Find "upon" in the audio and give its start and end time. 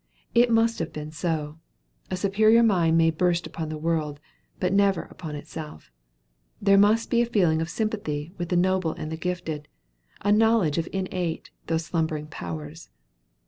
3.45-3.69, 5.03-5.35